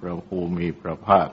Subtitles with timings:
[0.00, 1.28] พระภูมิพระภาค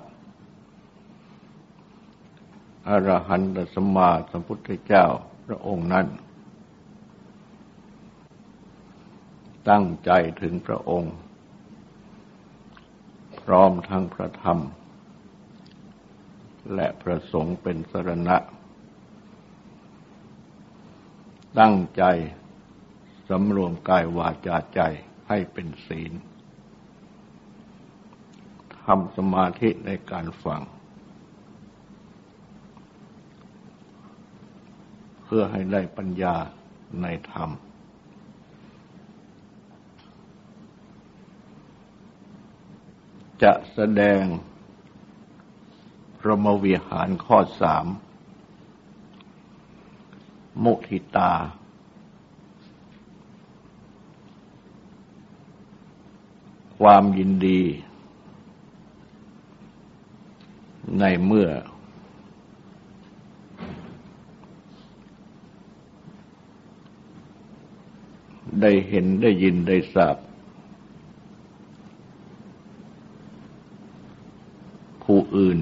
[2.87, 5.05] อรหันตสมมาสัมพุทธเจ้า
[5.45, 6.07] พระองค์นั้น
[9.70, 10.11] ตั้งใจ
[10.41, 11.15] ถึงพระองค์
[13.41, 14.59] พร้อมทั้งพระธรรม
[16.75, 18.37] และพระสงฆ์เป็นสรณะ
[21.59, 22.03] ตั้งใจ
[23.29, 24.81] สำรวมกายวาจาใจ
[25.27, 26.13] ให้เป็นศีล
[28.85, 30.62] ทำสมาธิในการฟัง
[35.23, 36.35] เพื่อให้ได้ปัญญา
[37.01, 37.49] ในธรรม
[43.43, 44.24] จะแสดง
[46.20, 47.85] พระมวิหารข้อสาม
[50.63, 51.34] มุทิตา
[56.79, 57.62] ความยินดี
[60.99, 61.49] ในเมื่อ
[68.62, 70.16] ได้เห็นได้ยินได้ทราบ
[75.03, 75.59] ผู้อื่น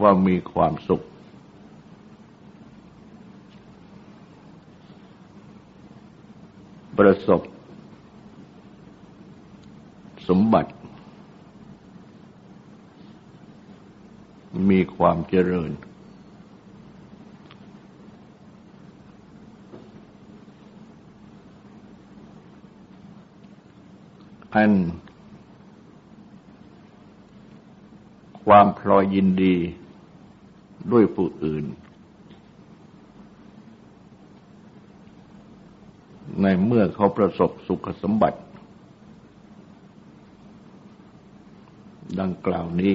[0.00, 1.02] ว่ามีความสุข
[6.98, 7.42] ประสบ
[10.28, 10.70] สมบัติ
[14.70, 15.70] มีความเจริญ
[24.54, 24.72] อัน
[28.44, 29.54] ความพลอยยินดี
[30.92, 31.64] ด้วยผู้อื่น
[36.42, 38.40] ในเมื่อเขาประสบสุขสมบัติ
[42.20, 42.94] ดังกล่าวนี้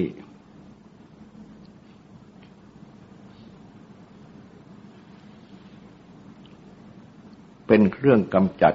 [7.74, 8.74] เป็นเครื่องกำจัด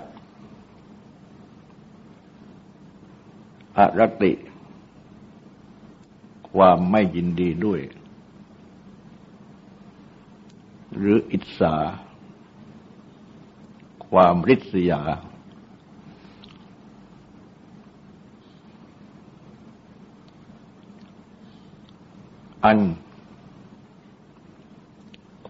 [3.78, 4.34] อรติ
[6.52, 7.82] ความไม่ยินดีด้วย
[10.96, 11.76] หรืออิสา
[14.10, 15.02] ความริษยา
[22.66, 22.80] อัน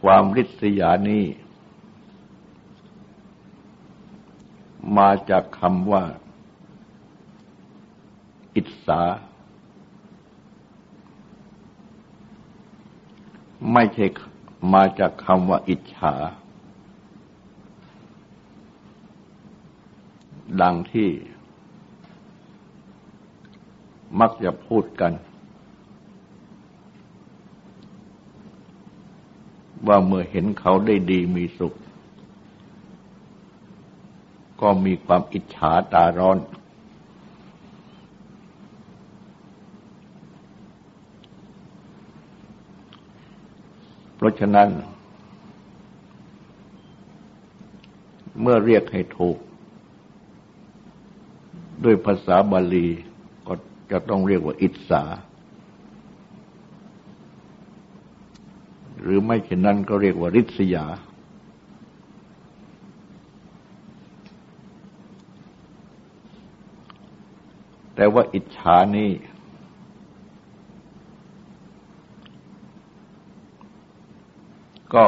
[0.02, 1.26] ความริษยานี้
[4.98, 6.04] มาจากคำว่า
[8.56, 9.02] อิสา
[13.74, 14.06] ไม่ใช่
[14.74, 16.14] มาจากคำว่าอิจฉา
[20.62, 21.10] ดังที่
[24.20, 25.14] มักจะพูดกัน
[29.88, 31.76] ว่าเมื่อเห็นเขาได้ดีมีสุข
[34.62, 36.38] ก็มีความอิจฉาตาร้อน
[44.16, 44.70] เพราะฉะนั้น
[48.42, 49.38] เมื่อเรียกให้ถูก
[51.84, 52.88] ด้วยภาษาบาลี
[53.48, 53.54] ก็
[53.92, 55.04] จะต้องเรียกว่าอิจฉา
[59.02, 60.86] หรือไม่เช่นนั้นก็เรียกว่าริษยา
[68.00, 69.12] แต่ว่าอิจฉานี้
[74.96, 75.06] ก็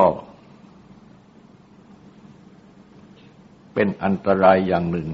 [3.74, 5.09] เป็นอันตรายอย่างหนึ่ง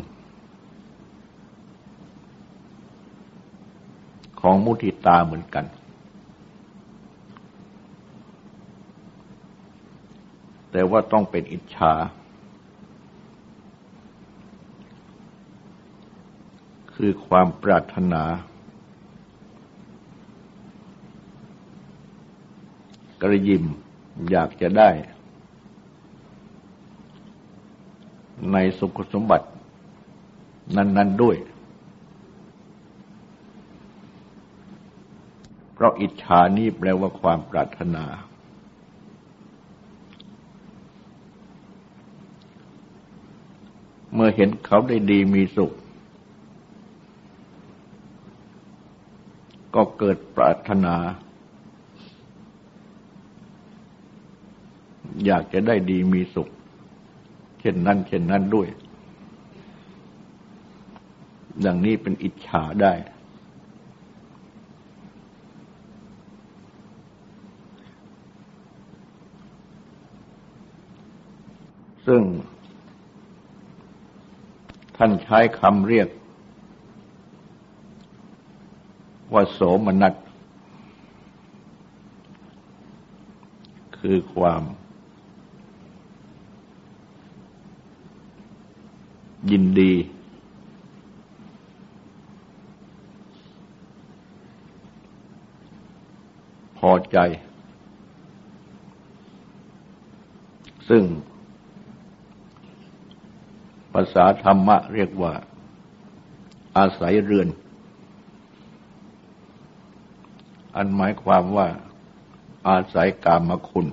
[4.42, 5.66] ของมุทิตาเหมือนกัน
[10.72, 11.94] แต่ว่าต้องเป็นอิจฉา
[17.08, 18.24] คือความปรารถนา
[23.22, 23.64] กระยิม
[24.30, 24.90] อยากจะได้
[28.52, 29.48] ในสุขสมบัติ
[30.76, 31.38] นั้น ๆด้วย
[35.74, 38.06] เพราะอิจฉานี้แปลว่าความปรารถนา
[44.14, 45.74] เมื่อเห็นเขาได้ดีมีสุข
[49.76, 50.96] ก็เกิดปรารถนา
[55.26, 56.50] อยากจะได้ดีมีสุข
[57.60, 58.68] เช่นนั้น เช่นนั้นด้วย
[61.66, 62.94] ดังนี้เป็นอิจฉาได้
[72.08, 72.22] ซึ่ง
[74.98, 76.08] ท่านใช้คำเรียก
[79.36, 80.14] ว่าโสมนัส
[83.98, 84.64] คือความ
[89.52, 89.94] ยินดี
[96.78, 97.18] พอใจ
[100.90, 101.04] ซึ่ง
[103.94, 105.34] ภาษาธรรมะเรียกว่า
[106.78, 107.48] อาศัยเรือน
[110.76, 111.68] อันหมายความว่า
[112.68, 113.88] อาศัยกามคุณ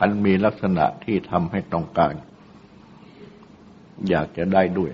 [0.00, 2.14] อันมีลักษณะที่ทำให้ต้องการ
[4.08, 4.92] อยากจะได้ด้วย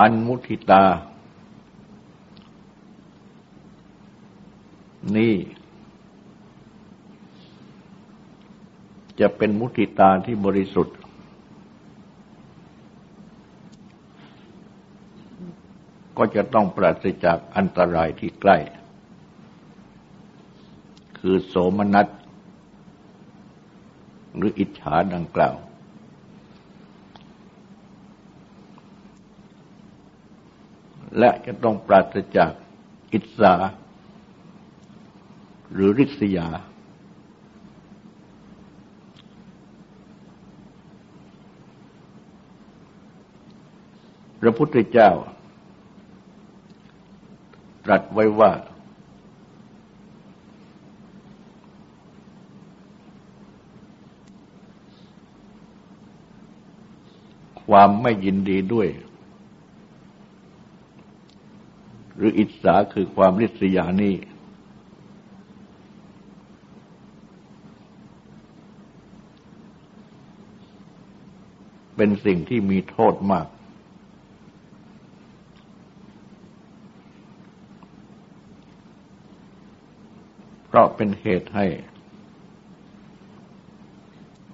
[0.00, 0.84] อันมุทิตา
[5.16, 5.34] นี่
[9.20, 10.96] จะเป็นมุทิตาที่บริสุทธิ์
[16.18, 18.58] ก็จะต้องปราศจากอันตรายที่ใกล้
[21.18, 22.08] คือโสมนัส
[24.36, 25.56] หรืออิจฉาดังกล่าว
[31.18, 32.52] และจะต้องปราศจาก
[33.12, 33.54] อิสา
[35.72, 36.48] หรือริษยา
[44.46, 45.10] ระพุทธเจ้า
[47.84, 48.52] ตรัสไว้ว่า
[57.66, 58.88] ความไม่ยินดีด้วย
[62.16, 64.14] หรืออิจฉาคือความริษยานี้
[71.96, 73.46] เป็นสิ่งที่มีโทษมาก
[80.74, 81.66] ราะเป็นเหตุให้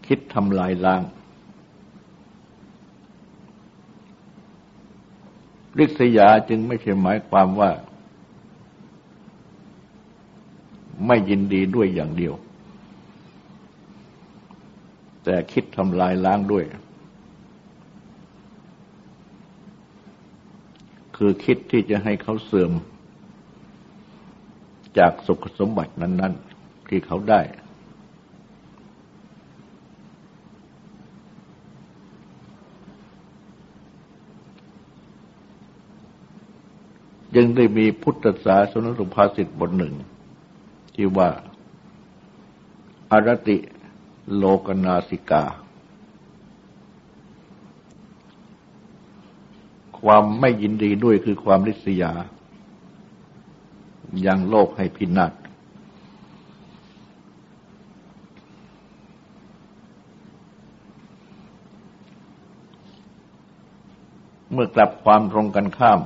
[0.06, 1.02] คิดทำลายล้าง
[5.78, 7.70] ริษยาจึงไม่ใช่หมายความว่า
[11.06, 12.34] ไม่ยินดีด้วยอย่างเดียว
[15.24, 16.64] แต่คิดทำลายล้างด้วย
[21.16, 22.72] คือคิดที่จะให้เขาเสื่อม
[24.98, 27.40] จากสุขสมบัตินั้น ๆ ที่เขาได้
[37.36, 39.94] ยังได้มีพุทธศาสนสุภาษิตบทหนึ่ง
[40.94, 41.30] ที่ว่า
[43.10, 43.56] อารติ
[44.36, 45.44] โลกนาสิกา
[50.00, 52.12] ความไม่ยินดีด้วยคือความริษยา
[54.26, 55.32] ยังโลกให้พินาศ
[64.52, 66.00] เมื่อกลับความตรงกันข้าม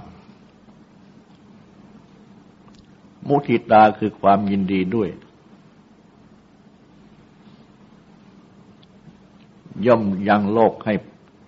[3.28, 5.08] มุทิตาคือความยินดีด้วย
[9.86, 10.94] ย่อมยังโลกให้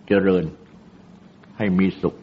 [0.08, 0.44] เจริญ
[1.56, 2.14] ให้มีสุข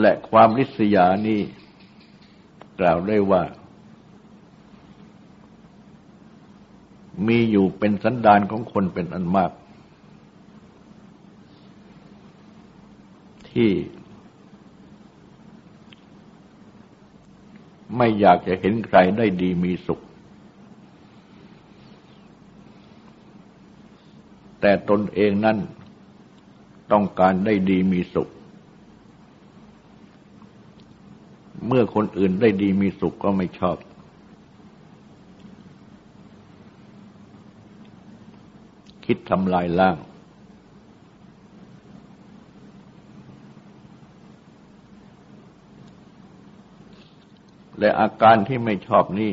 [0.00, 1.40] และความริษยานี้
[2.80, 3.42] กล่าวได้ว่า
[7.26, 9.52] มีอยู่เป็นสันดานของคนเป็นอันมาก
[13.50, 13.70] ที่
[17.96, 20.00] ไม่อยากจะเห็นใครได้ดีมีสุข
[24.60, 25.58] แต่ตนเองนั้น
[26.92, 28.28] ต้องการได้ดีมีสุข
[31.66, 33.76] เมื่อคนอื่นได้ดีมีสุขก็ไม่ชอบ
[39.04, 39.96] คิดทำลายล้าง
[47.78, 49.32] และอาการที่ไม่ชอบนี้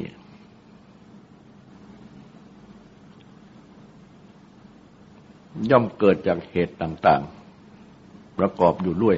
[5.69, 7.21] ย่อมเกิดจากเหตุต่าง
[7.79, 9.17] ๆ ประกอบอยู่ด้วย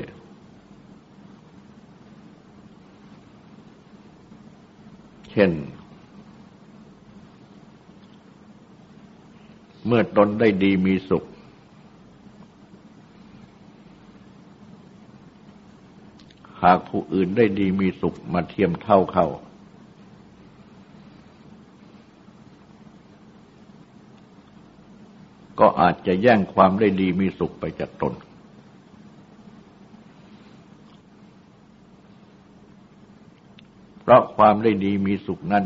[5.33, 5.51] เช่น
[9.85, 11.23] เมื่อตนได้ดีมีสุข
[16.63, 19.27] หากผู้อื่นได้ดีมีสุขมาเทียมเท่าเขา
[25.59, 28.13] ก็อาจจะแย่งความได้ดีมีสุขไปจากตน
[34.03, 35.65] เพราะความได้ดีมีสุขนั้น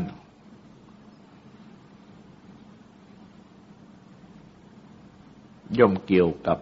[5.78, 6.58] ย่อมเกี่ยวกับ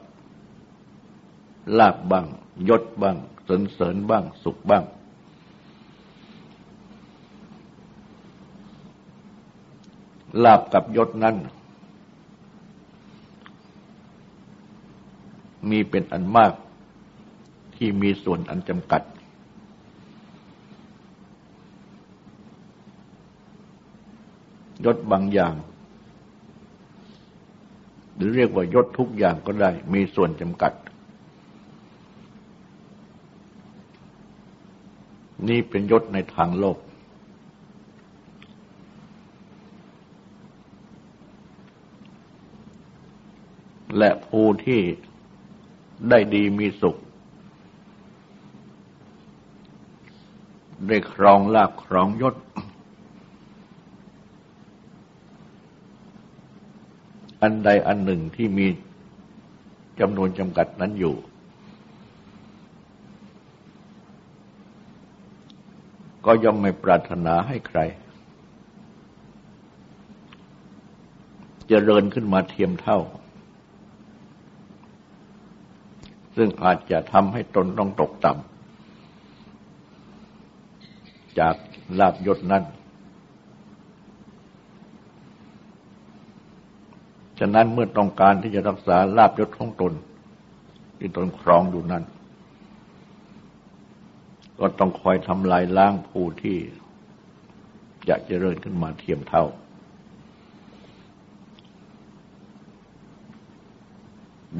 [1.78, 2.26] ลาบบ้าง
[2.68, 3.16] ยศบ้าง
[3.49, 4.85] สนเสริญบ้างสุขบ้าง
[10.45, 11.37] ลาบกับยศนั้น
[15.71, 16.52] มีเป็นอันมาก
[17.76, 19.02] ที่มีส่วนอันจำกัด
[24.87, 25.55] ยศบางอย่าง
[28.14, 30.73] หรือเรียกว่ายศทุกอย่างก็ได้ มีส่วนจำกัด
[35.49, 36.78] นี่เป็นยศในทางโลก
[43.99, 44.81] และผู้ที่
[46.11, 46.97] ได้ดีมีสุข
[50.88, 52.35] ได้ครองลาภครองยศ
[57.47, 58.67] อันใดอันหนึ่งที่มี
[60.00, 61.15] จำนวนจำกัดนั้นอยู่
[66.25, 67.79] ก็ย่อมไม่ปรารถนาให้ใคร
[71.61, 72.99] จเจริญขึ้นมาเทียมเท่า
[76.37, 81.55] ซึ่งอาจจะทำให้ตนต้องตกต่ำจาก
[81.99, 82.65] ลาบยศนั้น
[87.38, 89.93] ฉะนั้นเมื่อต้องการที่จะรักษาลาบยศของตน
[90.99, 92.05] ที่ตนครองอยู่นั้น
[94.61, 96.57] ก็ต้องคอยทำลายล้างผู้ที่
[98.09, 99.45] จะเจริญขึ้นมาเทียมเท่า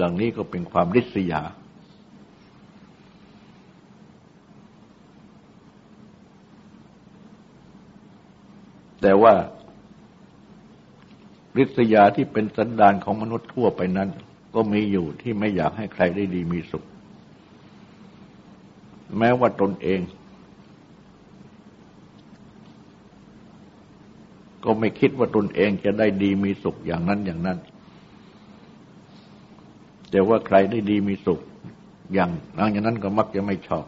[0.01, 1.43] ดังนี้ก็เป็นความริษยา
[9.03, 9.35] แต่ว่า
[11.59, 14.09] ริษยาที่เป็นสันดานของมนุษย์ทั่วไปนั้น
[14.55, 16.85] ก็มีอยู่ที่ไม่อยากให้ใครได้ดีมีสุข
[19.19, 20.01] แม้ว่าตนเอง
[24.65, 27.59] ก็ไม่คิดว่าตนเองจะได้ดีมีสุขอย่างนั้นอย่างนั้น
[30.11, 31.41] แต่ว่าใครได้ดีมีสุข
[32.15, 33.87] อย่างนั้นอย่างนั้นก็มักจะไม่ชอบ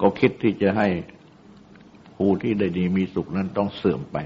[0.00, 0.88] ก็คิดที่จะให้
[2.16, 4.16] ผู้ที่ได้ดีมีสุขนั้นต้องเสื่อมไป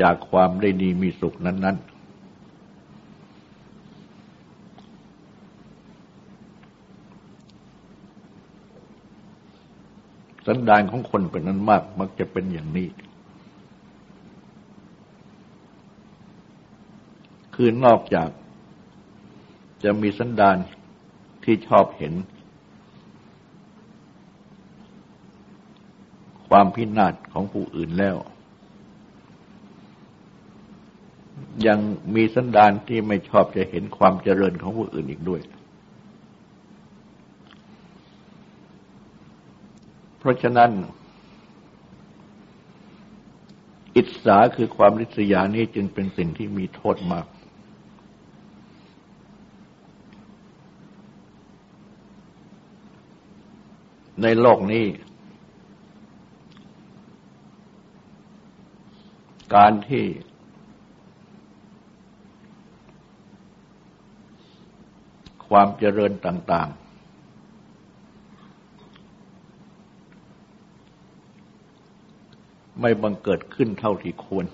[0.00, 1.98] จากความได้ดีมีสุขนั้น ๆ
[10.46, 12.88] สันดานของคนเป็นนั้นมาก มักจะเป็นอย่างนี้
[17.54, 18.28] คือนอกจาก
[19.84, 20.56] จะมีสันดาน
[21.44, 22.14] ที่ชอบเห็น
[26.48, 28.16] ความพินาศของผู้อื่นแล้ว
[31.66, 31.78] ยัง
[32.14, 35.40] มีสันดานที่ไม่ชอบจะเห็นความเจริญของผู้อื่นอีกด้วย
[40.18, 40.70] เพราะฉะนั้น
[43.96, 47.26] อิสาคือความริษยานี้จึงเป็นสิ่งที่มีโทษมาก
[54.22, 54.84] ในโลกนี้
[59.54, 60.04] การที่
[65.48, 66.88] ความเจริญต่าง ๆ
[72.80, 74.46] ไม่บังเกิดขึ้นเท่าที่ควร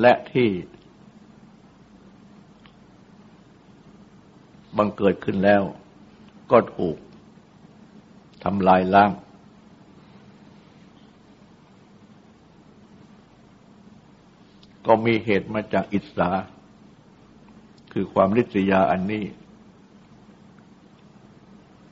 [0.00, 0.48] และที่
[4.76, 5.62] บังเกิดขึ้นแล้ว
[6.50, 6.96] ก็ถูก
[8.44, 9.10] ทำลายล้าง
[14.88, 16.30] ก็มีเหตุมาจากอิสา
[17.92, 19.24] คือความริษยาอันนี้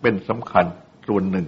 [0.01, 0.67] เป็นสำคัญ
[1.07, 1.47] ส่วนหนึ่ง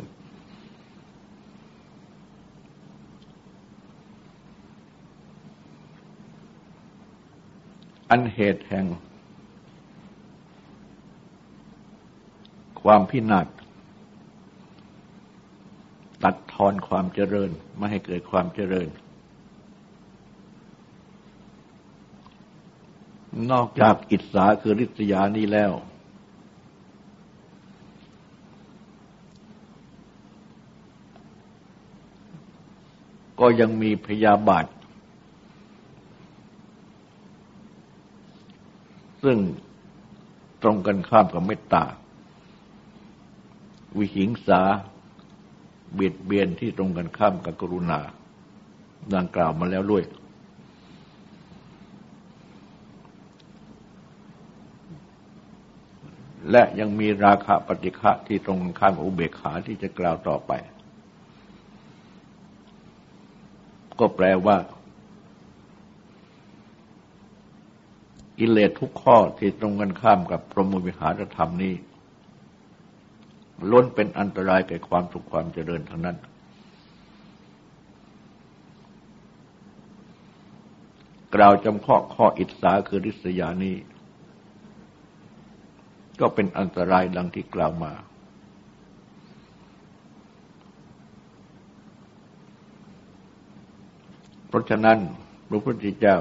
[8.11, 8.87] อันเหตุแห่ง
[12.83, 13.47] ความพินาศ
[16.25, 18.89] ตัดทอนความเจริญ ไม่ให้เกิดความเจริญ
[23.51, 25.73] นอกจากอิสาคือริษยานี้แล้ว
[33.41, 34.67] ก็ยังมีพยาบาท
[39.23, 39.39] ซึ่ง
[40.63, 41.85] ตรงกันข้ามกับเมตตา
[43.97, 44.63] วิหิงสา
[45.95, 48.01] เบียดเบียนที่ตรงกันข้ามกับกรุณา
[49.15, 50.05] ดังกล่าวมาแล้วด้วย
[56.51, 60.53] และยังมีราคะปฏิฆะที่ตรงกันข้ามกับอุเบกขาที่จะกล่าวต่อไป
[63.99, 64.57] ก็แปลว่า
[68.39, 71.75] กิเลสทุกข้อที่ตรงกันข้ามกับพรหมวิหารธรรมนี้
[73.71, 76.17] ล้นเป็นอันตรายแก่ความสุขความเจริญทั้งนั้น
[81.35, 83.77] กล่าวจำเพาะข้ออิสาคือริษยานี้
[86.21, 87.93] ก็เป็นอันตรายดังที่กล่าวมา
[94.49, 94.99] เพราะฉะนั้น
[95.49, 96.19] พระพุทธเจ้า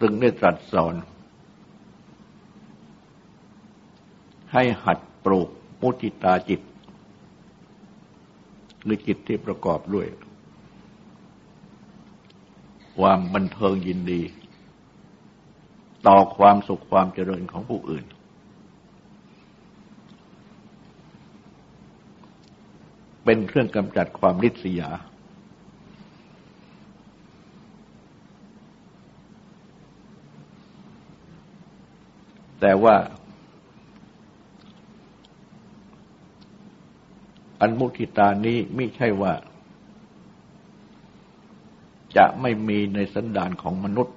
[0.00, 0.94] ตึงได้ตรัสสอน
[4.52, 5.48] ให้หัดปลูก
[5.80, 6.60] มุติตาจิต
[8.82, 10.06] หรือจิตที่ประกอบด้วย
[12.98, 14.20] ความบันเทิงยินดี
[16.08, 18.04] ต่อความสุขความเจริญของผู้อื่น
[23.24, 24.90] เป็นเครื่องกำจัดความริษยา
[32.60, 32.96] แต่ว่า
[37.60, 39.32] อันมุทิตานี้ไม่ใช่ว่า
[42.16, 44.16] จะไม่มีในสันดานของมนุษย์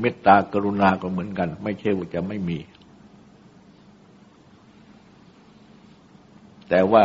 [0.00, 2.58] เมตตากรุณาก็เหมือนกัน ไม่ใช่ว่าจะไม่มี
[6.68, 7.04] แต่ว่า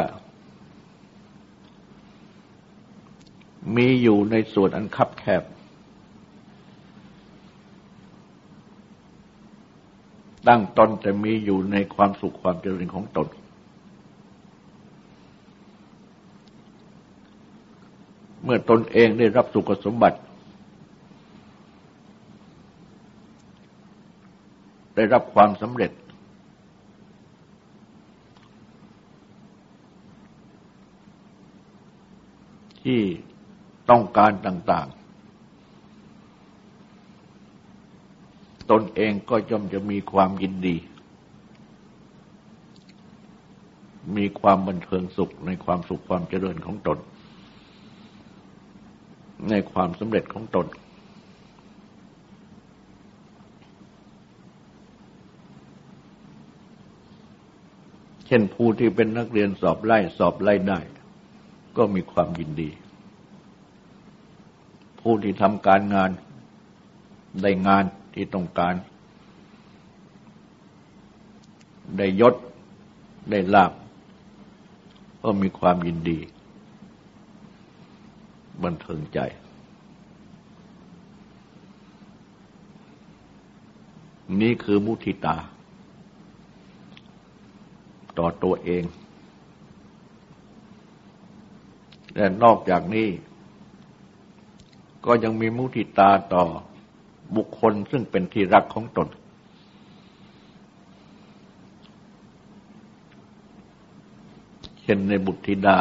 [3.76, 5.44] มีอยู่ในส่วนอันคับแคบ
[10.48, 13.28] ตั้งตนแต่มีอยู่ในความสุขความเจริญของตน
[18.44, 20.18] เมื่อตนเองได้รับสุขสมบัติ
[25.04, 25.92] ได้รับความสำเร็จ
[32.84, 33.02] ที่
[33.90, 34.98] ต้องการต่าง ๆ
[38.72, 40.76] ตนเองก็ย่อมจะมีความยินดี
[44.18, 46.98] มีความบันเทิงสุขในความสุขความเจริญของตน
[49.50, 50.68] ในความสำเร็จของตน
[58.36, 60.80] ช่นผู้ที่เป็นนักเรียนสอบไล่สอบไล่ได้
[61.78, 62.70] ก็มีความยินดี
[65.00, 66.12] ผู้ที่ทำการงาน
[67.42, 68.74] ได้งานที่ต้องการ
[71.98, 72.36] ได้ยศ
[73.30, 73.72] ได้ลาบ
[75.24, 76.20] ก็มีความยินดี
[78.64, 79.20] บันเทิงใจ
[84.42, 85.38] นี่คือมุทิตา
[88.18, 88.84] ต่อตัวเอง
[92.16, 93.08] และนอกจากนี้
[95.06, 96.44] ก็ยังมีมุทิตาต่อ
[97.36, 99.08] บุคคลซึ่งเป็นที่รักของตน
[104.82, 105.78] เช่นในบุตรธิดา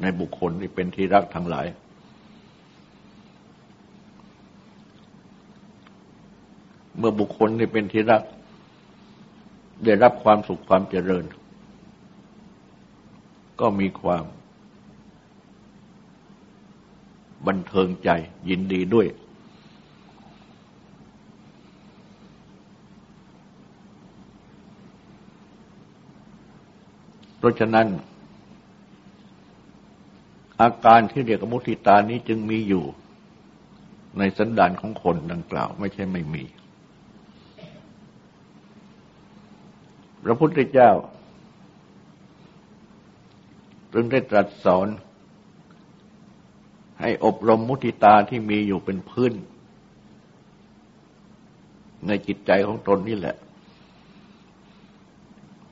[0.00, 1.66] ในบุคคลที่เป็นที่รักทั้งหลาย
[6.98, 8.22] เมื่อบุคคลที่เป็นที่รัก
[9.84, 11.24] ได้รับความสุขความเจริญ
[13.60, 14.24] ก็มีความ
[17.46, 18.10] บันเทิงใจ
[18.48, 19.08] ยินดีด้วย
[27.38, 27.86] เพราะฉะนั้น
[30.60, 32.84] อาการที่เรียกมุทิตานี้จึงมีอยู่
[34.18, 36.44] ในสันดานของคนดังกล่าว ไม่ใช่ไม่มี
[40.24, 40.90] พระพุทธเจ้า
[43.92, 44.88] จึงได้ตรัสสอน
[47.00, 49.32] ให้อบรมมุติตาที่มีอยู่เป็นพื้น
[52.06, 53.36] ในจิตใจของตนนี่แหละ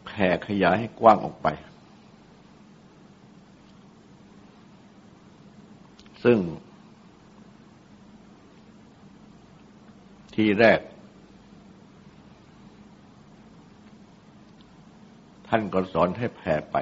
[0.05, 1.49] แผ่ขยายให้กว้างออกไป
[6.25, 6.39] ซึ่ง
[10.35, 10.81] ที่แรก
[15.49, 16.77] ท่านก็สอนให้แผ่ไป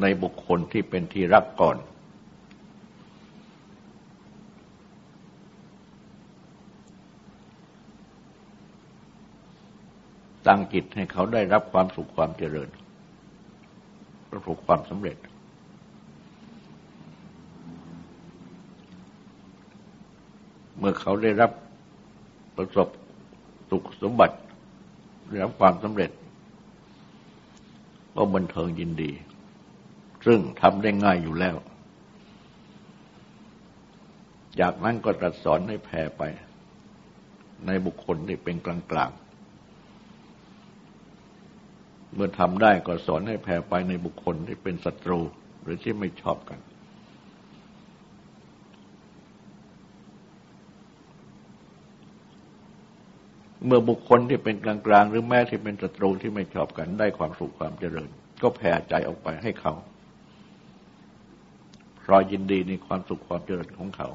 [0.00, 1.76] ในบุคคลที่เป็นที่รักก่อน
[10.46, 12.68] ตั้งจิตให้เขาได้รับความสุขความเจริญ
[14.30, 15.16] ประสบความสำเร็จ
[20.78, 21.50] เมื่อเขาได้รับ
[22.56, 22.88] ประสบ
[23.70, 24.36] สุขสมบัติ
[25.28, 26.10] ได้รับความสำเร็จ
[28.14, 29.10] ก็บันเทิงยินดี
[30.26, 31.56] ซึ่งทำได้ง่ายอยู่แล้ว
[34.60, 36.22] จากนั้นก็ตรัสสอนให้แผ่ไป
[37.66, 39.10] ในบุคคลที่เป็นกลางกลาง
[42.14, 45.20] เมื่อทำได้ก็สอนให้แผ่ไปในบุคคลที่เป็นศัตรู
[45.62, 46.58] หรือที่ไม่ชอบกัน
[53.66, 58.08] เมื่อบุคคลที่เป็นกลางกลางหรือแม้ที่เป็นศัตรูที่ไม่ชอบกัน ได้ความสุขความเจริญ
[58.42, 59.74] ก็แผ่ใจออกไปให้เขา
[62.10, 64.08] รอยยินดีในความสุขความเจริญของเขา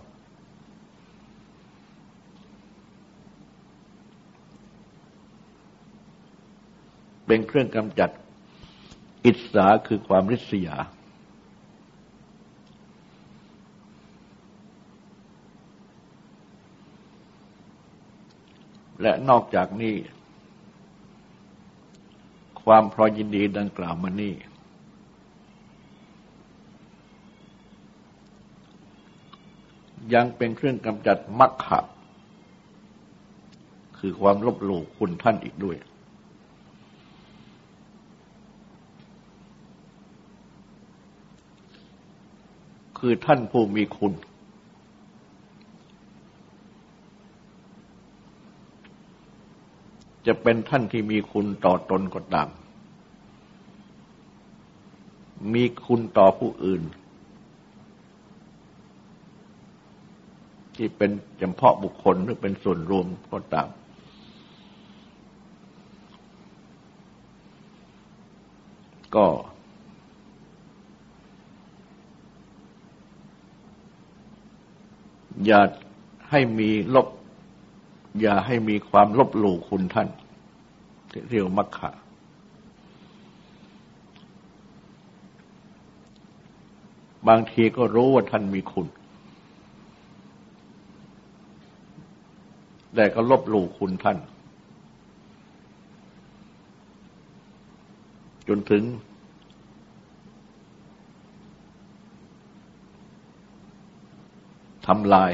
[7.25, 8.09] เป็นเครื่องกำจัด
[9.25, 10.77] อิสาคือความริษยา
[19.01, 19.95] และนอกจากนี้
[22.63, 24.33] ความพรอยินดีดังกล่าวมานี้
[30.13, 31.79] ยังเป็นเครื่องกำจัดมักขะ
[33.97, 35.77] คือความลบหลู่คุณท่านอีกด้วย
[42.99, 44.13] คือท่านผู้มีคุณ
[50.27, 52.49] จะเป็นท่านที่มีคุณต่อตนก็ตาม
[55.53, 56.81] มีคุณต่อผู้อื่น
[60.77, 63.69] ที่เป็นเฉพาะบุคคลหรือเป็นส่วนรวมก็ตาม
[69.15, 69.25] ก็
[75.45, 75.61] อย่า
[76.29, 77.07] ให้มีลบ
[78.21, 80.07] อย่าให้มีความลบหลู่คุณท่าน
[81.29, 81.89] เรียกมักขะ
[87.27, 88.87] บางทีก็รู้ว่าท่านมีคุณ
[92.95, 94.17] แต่ก็ลบหลู่คุณท่าน
[98.47, 98.83] จนถึง
[104.87, 105.31] ทำลาย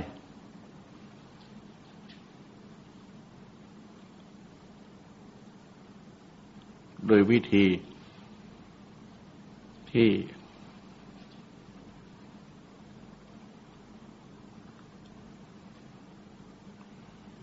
[7.08, 7.66] โดยวิธี
[9.92, 10.08] ที่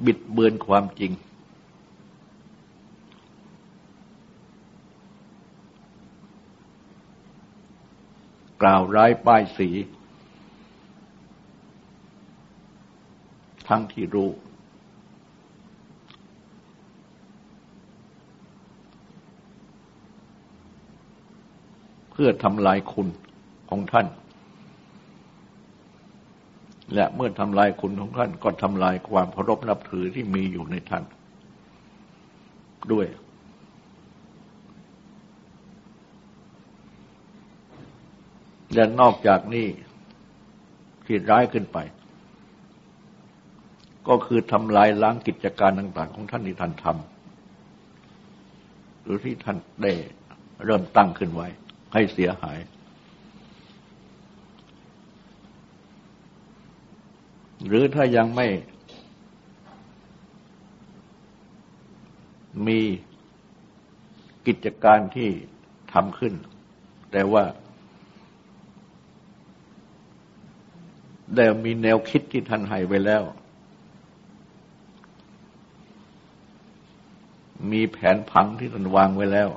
[0.04, 1.12] บิดเบือนความจริง
[8.62, 9.68] กล่าวร้ายป้ายสี
[13.68, 14.30] ทั้งที่รู้
[22.10, 23.08] เพื่อทำลายคุณ
[23.68, 24.06] ของท่าน
[26.94, 31.04] และเมื่อทำลายคุณของท่านก็ทำลายความเคารพนับถือที่มีอยู่ในท่าน
[32.92, 33.06] ด้วย
[38.74, 39.66] และนอกจากนี้
[41.06, 41.78] ที่ร้ายขึ้นไป
[44.08, 49.92] ก็คือทำลายล้างกิจการต่าง ๆ ของท่านที่ท่านทำหรือที่ท่านได้
[50.64, 51.48] เริ่มตั้งขึ้นไว้
[51.92, 52.58] ให้เสียหาย
[57.68, 58.46] หรือถ้ายังไม่
[62.66, 62.80] มี
[64.46, 65.30] กิจการที่
[65.92, 66.34] ทำขึ้น
[67.12, 67.44] แต่ว่า
[71.34, 73.22] ได้มีแนวคิดที่ท่านให้ไว้แล้ว
[77.72, 79.48] มีแผนผังที่ท่านวางไว้แล้ว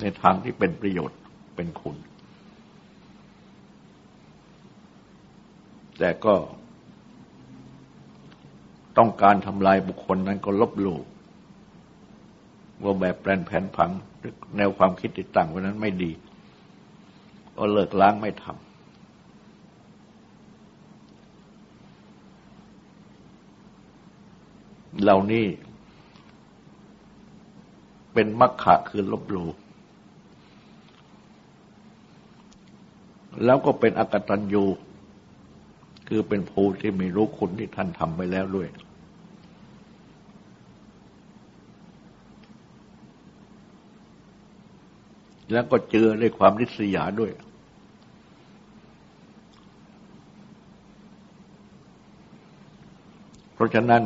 [0.00, 1.18] ในทางที่เป็นประโยชน์
[1.56, 1.96] เป็นคุณ
[6.04, 6.34] แต่ก็
[8.98, 11.00] ต้องการทำลายบุคคลนั้นก็ลบหลู่
[12.82, 13.90] ว่าแบบแปลนแผนผัง
[14.56, 16.10] แนวความคิดติดตั้งไว้นั้นไม่ดี
[17.56, 18.62] ก็เลิกล้างไม่ทำ
[25.02, 25.46] เหล่านี้
[28.12, 29.48] เป็นมักขะคือลบหลู่
[33.44, 34.64] แล้วก็เป็นอกตัญญู
[36.08, 38.68] คือเป็นภูที่ไม่รู้คุณที่ท่านทำไปแล้วด้วย
[45.52, 47.32] แล้วก็เจอด้วยความริษยาด้วย
[53.54, 54.02] เพราะฉะนั้น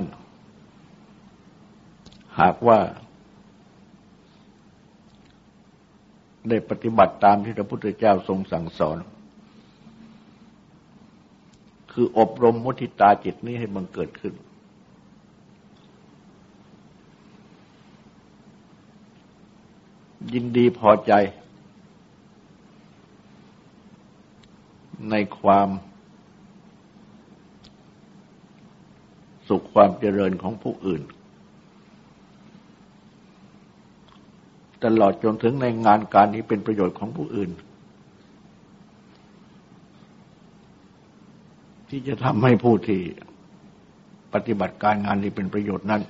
[2.40, 2.78] หากว่า
[6.48, 8.96] ได้ปฏิบัติตามที่พระพุทธเจ้าทรงสั่งสอน
[11.98, 14.34] คืออบรมมุทิตาจิตนี้ให้มันเกิดขึ้น
[20.32, 21.12] ยินดีพอใจ
[25.10, 25.68] ในความ
[29.48, 31.02] สุขความเจริญของผู้อื่น
[34.84, 37.50] ตลอดจนถึงในงานการนี้เป็นประโยชน์ของผู้อื่น
[41.88, 43.00] ที่จะทำให้ผู้ที่
[44.34, 46.02] ปฏิบัติการงานนี้เป็นประโยชน์นั้น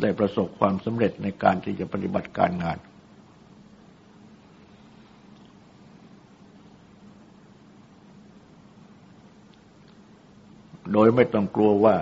[0.00, 2.78] ได้ประสบความสำเร็จในการที่จะปฏิบัติการงาน
[10.92, 11.96] โดยไม่ต้องกลัวว่า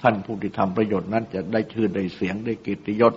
[0.00, 3.14] ท่านผู้ที่ทำประโยชน์นั้นจะได้ชื่อได้เสียงได้กิตติยศ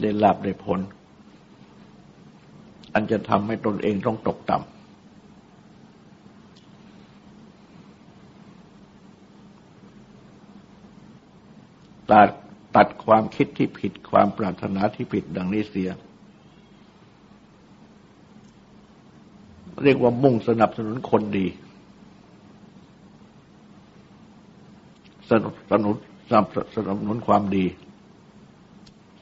[0.00, 0.80] ได้ลาบได้ผล
[2.94, 4.72] อันจะทำให้ตนเองต้องตกต่ำ
[12.10, 12.28] ตัด
[12.76, 15.90] ตัดความคิดที่ผิดความปรารถนาที่ผิดดังนี้เสีย
[19.82, 21.46] เรียกว่ามุ่งสนับสนุนคนดี
[25.30, 25.96] สนับสนุน
[26.30, 26.76] สนับส
[27.06, 27.64] นุนความดี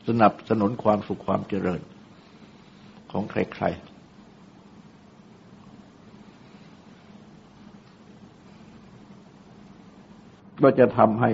[0.08, 1.80] สนับสนุนความสุขความเจริญ
[3.10, 3.90] ของใครๆ
[10.62, 11.30] ก็จะทำให้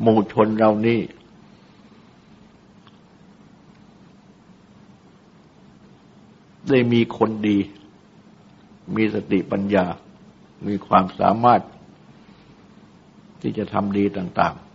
[0.00, 1.00] หมู่ชนเรานี้
[6.68, 7.58] ได้มีคนดี
[8.96, 9.86] มีสติปัญญา
[10.66, 11.60] มีความสามารถ
[13.40, 14.69] ที่จะทำดีต่าง ๆ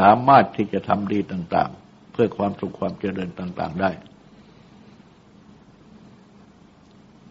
[0.00, 3.90] สามารถที่จะทำดีต่าง ๆ เพื่อความสุขความเจริญต่าง ๆ ได้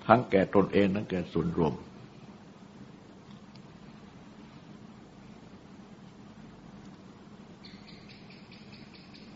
[0.06, 1.74] ทั้งแก่ตนเองทั้งแก่ส่วนรวม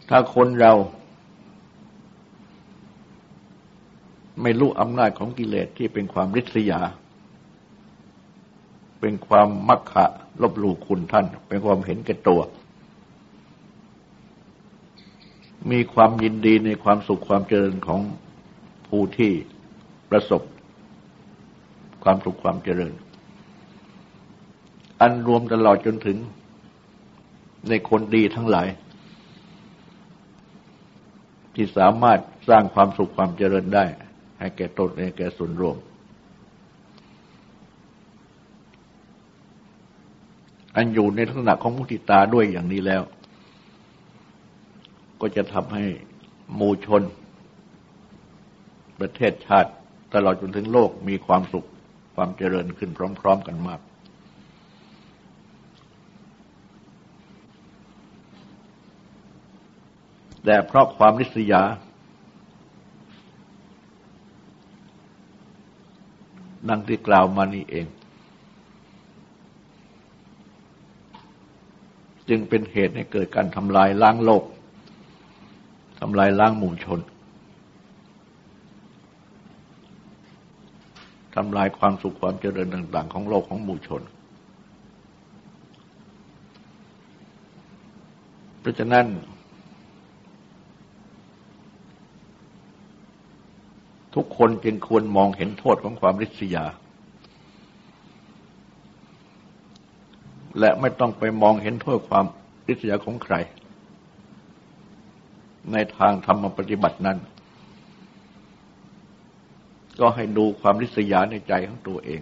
[0.10, 0.74] ถ้าคนเรา
[4.42, 6.82] ไม่รู้อำนาจของกิเลสที่เป็นความริษยา
[9.00, 10.06] เป็นความมักขะ
[10.42, 12.42] ลบหลู่คุณท่าน เป็นความเห็นแก่ตัว
[15.72, 18.02] มีความยินดีในความสุขความเจริญของ
[18.88, 19.32] ผู้ที่
[20.10, 20.42] ประสบ
[22.04, 22.94] ความสุขความเจริญ
[25.02, 26.18] อันรวมตลอดจนถึง
[27.70, 28.68] ในคนดีทั้งหลาย
[31.56, 33.86] ที่สามารถสร้างความสุขความเจริญได้
[34.40, 35.78] ให้แก่ตนให้แก่ส่วนรวม
[40.76, 43.02] อันอยู่ในลักษณะของมุติตาด้วยอย่างนี้แล้ว
[45.26, 45.86] ก็จะทำให้
[46.56, 47.04] หมู่ชน
[49.00, 49.72] ประเทศชาติ
[50.14, 51.68] ตลอดจนถึงโลกมีความสุข
[52.16, 53.80] ความเจริญขึ้นพร้อม ๆ กันมาก
[60.46, 61.64] แต่เพราะความนิสยา
[66.70, 67.86] ดังที่กล่าวมานี้เอง
[72.30, 77.00] จึงเป็นเหตุให้เกิดการทำลายล้างโลกำลายล้างหมู่ชน
[81.36, 84.02] ทำลายความสุขความเจริญต่าง ๆ ของโลกของหมู่ชน
[88.60, 89.06] เพราะฉะนั้น
[94.16, 96.66] ทุกคนจึงควรมองเห็นโทษของความริษยา
[100.60, 102.26] และไม่ต้องไปมองเห็นโทษความ
[102.68, 103.36] ริษยาของใคร
[105.72, 107.18] ในทางธรรมปฏิบัตินั้น
[110.00, 112.22] ก็ให้ดูความริษยาในใจของตัวเอง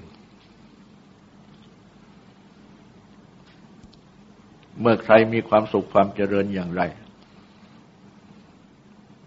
[4.79, 6.81] เมื่อใครมีความสุขความเจริญอย่างไร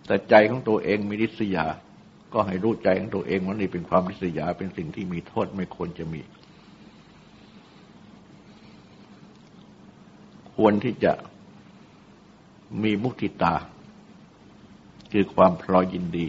[0.06, 1.66] แต่ใจของตัวเองมีริษยา
[2.32, 6.22] ก็ให้รู้ใจของตัวเองว่านี่เป็นความริษยาเป็นสิ่งที่มีโทษไม่ควรจะมี
[10.56, 11.12] ควรที่จะ
[12.82, 13.54] มีมุทิตา
[15.16, 16.26] คือความพลอยยินดี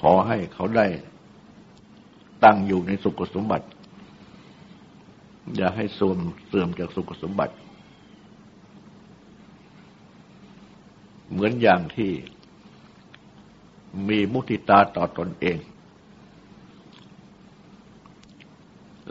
[0.00, 0.86] ขอให้เขาได้
[2.44, 3.66] ตั้งอยู่ในสุขสมบัติ
[5.56, 7.54] อย่าให้เสื่อมเสื่อมจากสุขสมบัติ
[11.30, 12.10] เหมือนอย่างที่
[14.08, 15.58] มีมุติตาต่อตนเอง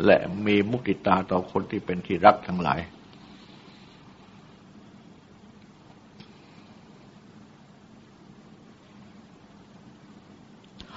[0.05, 2.81] และมีมุติตาต่อคนที่เป็นที่รักทั้งหลาย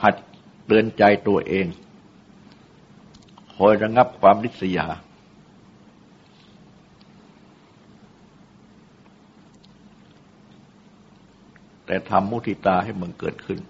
[0.03, 0.15] หัด
[0.67, 1.67] เตือนใจตัวเอง
[3.57, 4.87] คอยระงับความริษยา
[11.87, 13.61] แต่ทำมุทิตาให้มันเกิดขึ้น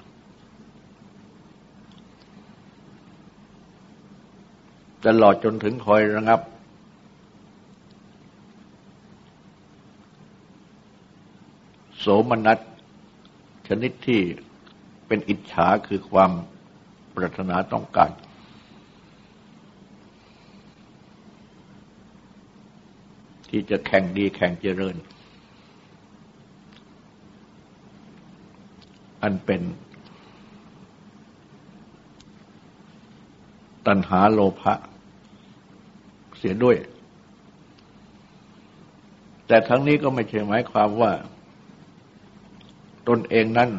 [5.07, 6.41] ตลอดจนถึงคอยระงับ
[11.99, 12.59] โสมนัส
[13.69, 14.21] ชนิดที่
[15.15, 16.33] เป็นอิจฉาคือความ
[17.15, 18.11] ปรารถนาต้องการ
[23.51, 24.97] ที่จะแข่งดีแข่งเจริญ
[29.23, 29.63] อันเป็น
[33.87, 34.75] ตัณหาโลภะ
[36.39, 36.77] เสียด้วย
[39.47, 41.13] แต่ทั้งนี้ก็ไม่ใช่หมายความว่า
[43.09, 43.71] ตนเองนั้น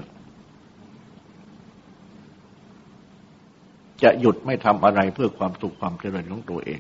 [4.04, 6.80] จะหยุดไม่ทำอะไรเพื่อความสุขความเจริญของตัวเอง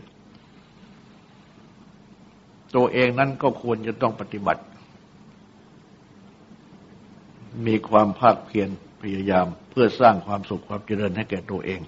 [2.75, 4.63] ตัวเองนั้นก็ควรจะต้องปฏิบัติ
[7.67, 8.69] มีความภาคเพียร
[9.01, 11.81] พยายามเพื่อสร้างความสุขความเจริญให้แก่ตัวเอง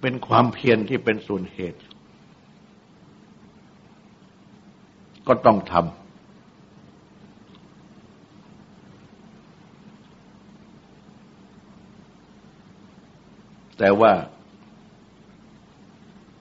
[0.00, 1.80] เป็นความเพียรที่เป็นส่วนเหตุ
[5.26, 6.05] ก็ต้องทำ
[13.78, 14.12] แต่ว่า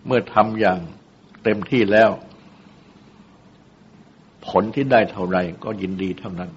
[0.06, 0.80] เมื่อทำอย่าง
[1.44, 2.10] เต็มที่แล้ว
[4.48, 6.52] ผลที่ได้เท่าไรก็ยินดีเท่านั้น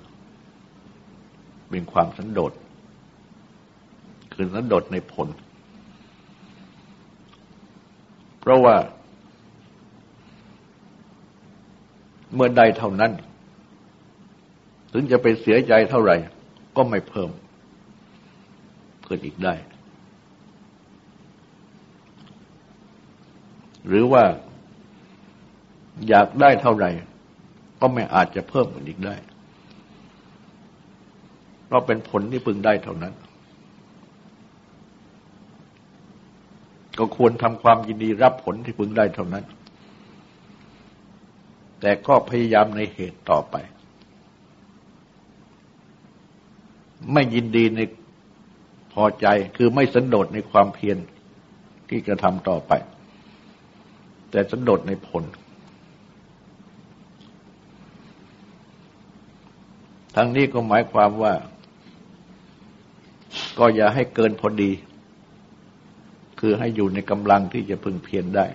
[1.70, 2.52] เป็นความสันโดษ
[4.34, 5.28] คือสันโดษในผล
[8.40, 8.76] เพราะว่า
[12.34, 13.12] เมื่อใดเท่านั้น
[14.92, 16.16] ถึงจะไปเสียใจเท่าไหร่
[16.76, 17.30] ก็ไม่เพิ่ม
[19.02, 19.54] เพิ่มอีกได้
[23.88, 24.24] หรือว่า
[26.08, 26.90] อยากได้เท่าไหร่
[27.80, 29.16] ก็ไม่อาจจะเพิ่มอีกได้
[31.66, 33.14] เพราะเป็นผลที่พึงได้เท่านั้น
[36.98, 39.44] ก็ควรทำความยินดีรับผลที่พึงได้เท่านั้น
[41.80, 43.56] แต่ก็พยายามในเหตุต่อไป
[47.12, 47.80] ไม่ยินดีใน
[48.92, 49.26] พอใจ
[49.56, 50.98] คือไม่สันโดษในความเพียร
[51.88, 52.72] ที่จะทำต่อไป
[54.30, 55.24] แต่สันโดษในผล
[60.16, 61.34] ทั้งนี้ก็หมายความว่า
[63.58, 64.70] ก็อย่าให้เกินพอดี
[66.40, 68.46] คือให้อยู่ในกำลังที่จะพึงเพียรได้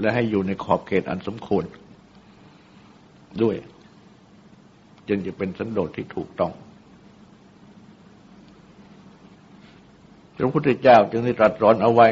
[0.00, 1.64] และให้อยู่ในขอบเขตอันสมควร
[3.42, 3.56] ด้วย
[5.08, 6.52] จึงจะเป็นสันโดษที่ถูกต้อง
[10.40, 12.08] พระพุทธเจ้าจึงได้ตรัสร้อนเอาไว้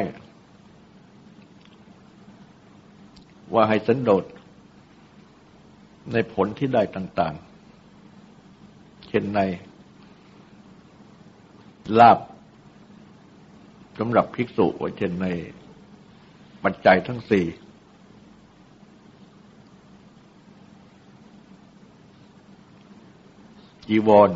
[3.53, 4.23] ว่าให้สันโดษ
[6.13, 7.33] ในผลที่ได้ต่าง
[8.21, 9.39] ๆ เช่นใน
[11.99, 12.19] ลาบ
[13.99, 15.27] สำหรับภิกษุว่าเช่นใน
[16.63, 17.45] ปัจจัยทั้งสี่
[23.87, 24.29] จีวร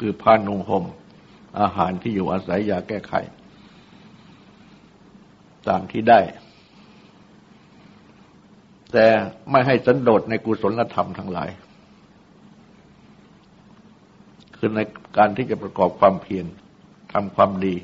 [0.00, 0.84] คือผ้านุ่งห่ม
[1.60, 3.14] อาหารที่อยู่อาศัยยาแก้ไข
[5.68, 6.20] ตามที่ได้
[8.92, 9.06] แต่
[9.50, 11.48] ไม่ให้สันโดษในกุศลธรรมทั้งหลาย
[14.56, 14.80] คือใน
[15.16, 16.46] การที่จะประกอบความเพียร
[17.12, 17.74] ทำความดี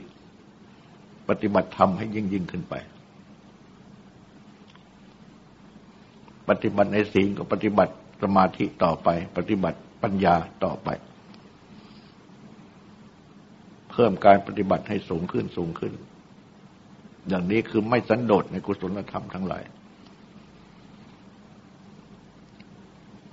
[1.28, 2.74] ปฏิบัติธรรมให้ยิ่งยิ่งขึ้นไป
[6.48, 10.88] ปฏิบัติในศีลก็ปฏิบัติสมาธิต่อไป ปฏิบัติปัญญาต่อไป
[13.96, 15.92] พิ่มการปฏิบัติให้สูงขึ้นสูงขึ้น
[17.28, 19.64] อย่างนี้คือไม่สันโดษในกุศลธรรมทั้งหลาย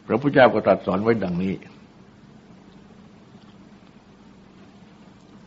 [0.07, 1.53] พระพุทธเจ้าก็ตรัสสอนไว้ดังนี้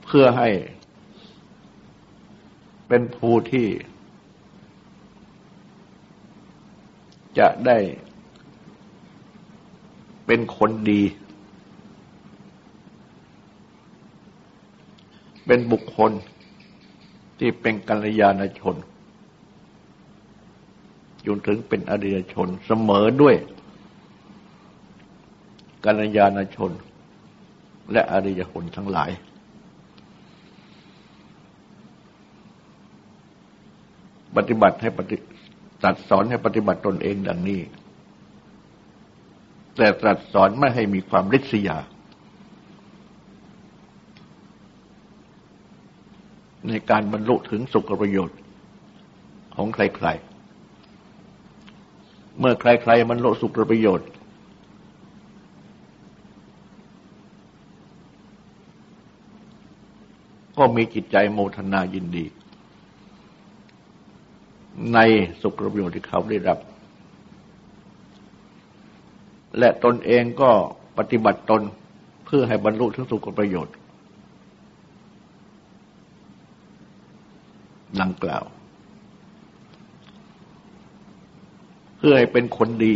[0.04, 0.48] เพื่อให้
[2.88, 3.68] เป็นภูที่
[7.38, 7.78] จะได้
[10.26, 11.02] เป็นคนดี
[15.46, 16.12] เป็นบุคคล
[17.38, 18.76] ที่เป็นกัลยาณชน
[21.26, 23.36] จนถึงเป็นอริยชนเสมอด้วย
[25.84, 26.72] กัลยาณชน
[27.92, 29.10] และอริยชนทั้งหลาย
[34.36, 35.16] ปฏิบัติให้ปฏิ
[35.84, 37.60] ตัดสอนให้ปฏิบัติตนเองดังนี้
[39.76, 41.76] แต่ตรัสสอนไม่ให้มีความริษยา
[46.68, 48.38] ในการบรรลุถึงสุขประโยชน์
[49.54, 54.08] ของใครๆ เมื่อใครๆบรรลุสุขประโยชน์
[60.58, 62.24] ก็มีจิตใจโมทนายินดี
[64.94, 64.98] ใน
[65.42, 66.58] สุขประโยชน์ที่เขาได้รับ
[69.58, 70.50] และตนเองก็
[70.98, 71.62] ปฏิบัติตน
[72.26, 73.74] เพื่อให้บรรลุถึงสุขประโยชน์
[78.02, 78.44] ดังกล่าว
[81.96, 82.94] เพื่อให้เป็นคนดี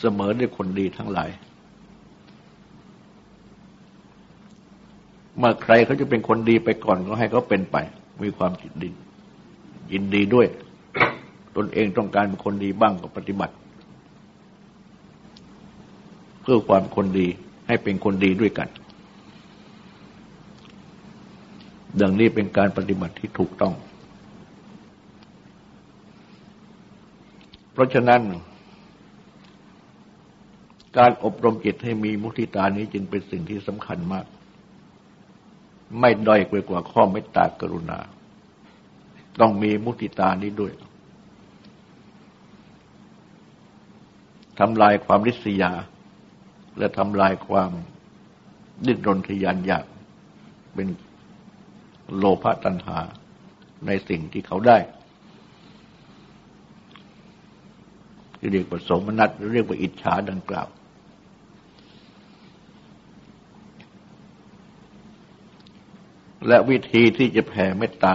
[0.00, 1.30] เสมอด้วยคนดีทั้งหลาย
[5.38, 7.76] เมื่อใครเขาจะเป็นคนดีไปก่อนก็ให้เขาเป็นไป
[8.22, 8.90] มีความจิตดี
[9.92, 10.46] ยินดีด้วย
[11.56, 13.54] ตนเองต้องการเป็นคนดีบ้างก็ปฏิบัติ
[16.42, 17.26] เพื่อความคนดี
[17.68, 18.68] ให้เป็นคนดีด้วยกัน
[22.00, 23.74] ดังนี้เป็นการปฏิบัติที่ถูกต้อง
[27.72, 28.22] เพราะฉะนั้น
[30.98, 34.26] การอบรมจิตให้มีมุทิตานี้จึงเป็นสิ่งที่สำคัญมาก
[36.00, 37.98] ไม่ด้อยกว่าข้อเมตตากรุณา
[39.40, 40.72] ต้องมีมุทิตานี้ด้วย
[44.58, 45.72] ทำลายความริษยา
[46.78, 47.70] และทำลายความ
[48.86, 49.84] ดิ้นรนทยานอยาก
[50.74, 50.88] เป็น
[52.18, 52.98] โลภะตัณหา
[53.86, 54.78] ในสิ่งที่เขาได้
[58.50, 60.68] เรียกว่าสมนัตเรียกว่าอิจฉาดังกล่าว
[66.48, 68.14] และวิธีที่จะแผ่เมตตา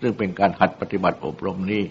[0.00, 1.84] ซึ่งเป็นการหัดปฏิบัติอบรมนี้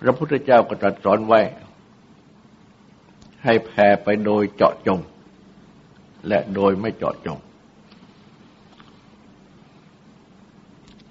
[0.00, 1.40] พระพุทธเจ้าก็ตรัสสอนไว้
[3.44, 5.00] ให้แผ่ไปโดยเจาะจง
[6.28, 7.38] และโดยไม่เจาะจง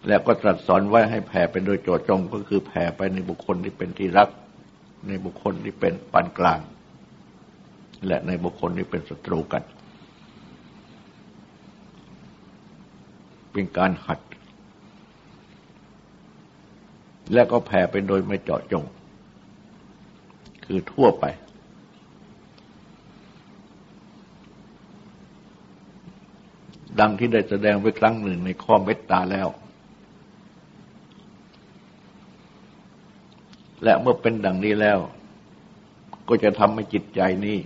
[0.10, 4.30] แล้วก็ตรัสสอนไว้ให้แผ่ไปโดยโจจงก็คือแผ่ไปในบุคคลที่เป็นที่รัก
[5.08, 6.60] ในบุคคลที่เป็นปานกลาง
[8.08, 9.64] และในบุคคลที่เป็นศัตรูกัน
[13.52, 14.20] เป็นการหัด
[17.34, 18.84] และก็แผ่ไปโดยไม่เจาะจง
[20.66, 21.26] คือทั่วไป
[27.00, 29.48] ดังที่ได้แสดงไว้ครั้งหนึ่งในข้อเมตตาแล้ว
[33.84, 35.00] และเมื่อเป็นดังนี้แล้ว
[36.28, 37.58] ก็จะทำให้จิตใจนี้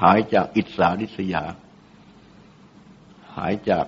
[0.00, 1.44] หายจากอิจฉาริษยา
[3.36, 3.86] หายจาก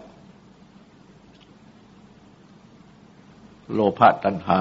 [3.73, 4.61] โลภะตัณหา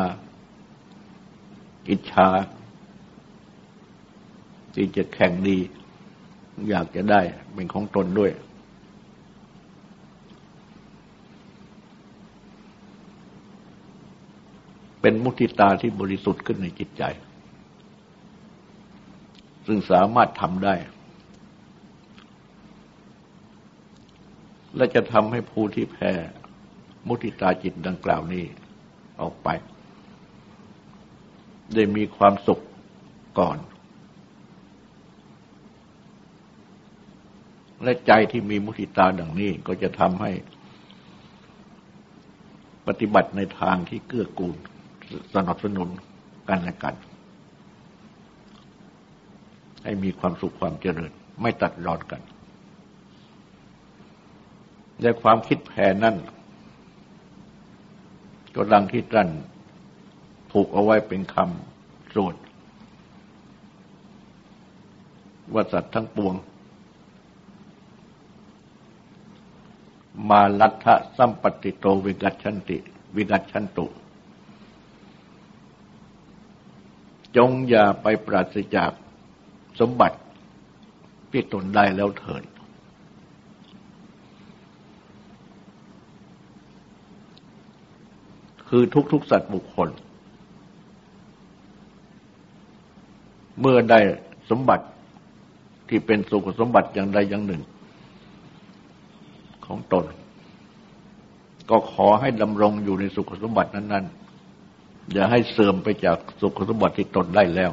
[1.89, 2.27] อิจฉา
[4.73, 5.57] ที่จะแข่งดี
[6.69, 7.21] อยากจะได้
[7.53, 8.31] เป็นของตนด้วย
[15.01, 17.03] เป็นมุทิตาที่บริสุทธิ์ขึ้นในจิตใจ
[19.67, 20.75] ซึ่งสามารถทำได้
[24.75, 26.11] และจะทำให้ผู้ที่แพ้
[27.07, 28.45] มุทิตาจิตดังกล่าวนี้
[29.21, 29.47] ออกไป
[31.73, 32.63] ได้มีความสุข
[33.39, 33.57] ก่อน
[37.83, 40.31] และใจที่มีมุทิตาดังนี้ก็จะทำให้
[42.87, 44.57] ปฏิบัติในทางที่เกื้อกูล
[45.35, 45.89] สนับสนุน
[46.49, 46.95] กันและกัน
[49.83, 52.21] ให้มีความสุขความเจริญ ไม่ตัดรอนกัน
[55.01, 56.15] และความคิดแผ่นั่น
[58.55, 59.29] ก็ดังที่ตรัน
[60.51, 62.35] ผูกเอาไว้เป็นคำสวด
[65.53, 66.33] ว่าสัตว์ทั้งปวง
[70.29, 72.77] มาลัทธะสัมปติโตวิกัชันติ
[73.15, 73.85] วิกัชันตุ
[77.37, 78.91] จงอย่าไปปราศจาก
[79.79, 80.17] สมบัติ
[81.31, 82.43] ที่ตนได้แล้วเถิด
[88.69, 89.89] คือทุกๆสัตว์บุคคล
[93.59, 93.99] เมื่อได้
[94.49, 94.85] สมบัติ
[95.89, 97.61] ที่เป็นสุขสมบัติอย่างใดอย่างหนึ่ง
[99.65, 100.05] ของตน
[101.69, 104.18] ก็ขอให้ดำรงอยู่ในสุขสมบัตินั้น ๆ
[105.13, 107.71] อย่าให้เสื่อมไปจากสุขสมบัติที่ตนได้แล้ว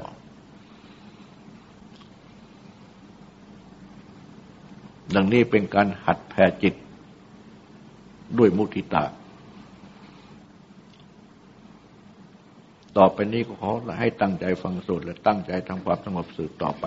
[5.15, 6.75] ดังนี้เป็นการหัดแผ่จิต
[8.39, 9.05] ด้วยมุทิตา
[12.97, 13.71] ต่อไปนี้ก็ขอ
[14.01, 16.85] ให้ตั้งใจฟังสูตรและตั้งใจทำความสงบสืบต่อไป